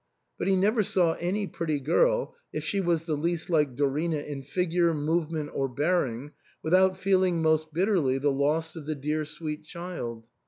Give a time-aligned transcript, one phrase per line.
[0.39, 4.41] But he never saw any pretty girl, if she was the least like Dorina in
[4.41, 6.31] figure, movement, or bearing,
[6.63, 10.25] without feeling most bitterly the loss of the dear sweet child.